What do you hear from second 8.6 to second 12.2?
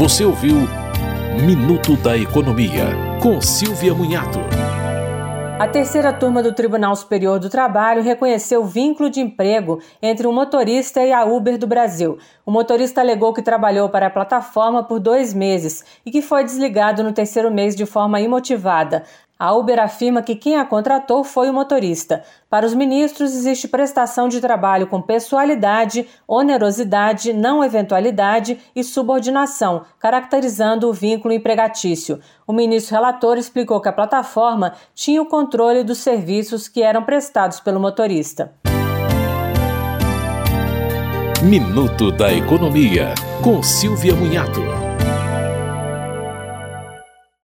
vínculo de emprego entre o motorista e a Uber do Brasil.